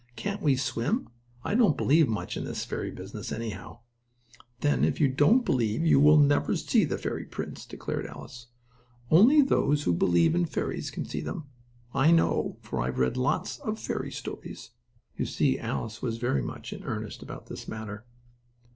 [0.15, 1.09] "Can't we swim?
[1.43, 3.81] I don't believe much in this fairy business, anyhow."
[4.61, 8.47] "Then, if you don't believe, you never will see the fairy prince," declared Alice.
[9.11, 11.43] "Only those who believe in fairies can see them.
[11.93, 14.71] I know, for I've read lots of fairy stories."
[15.17, 18.07] You see Alice was very much in earnest about this matter.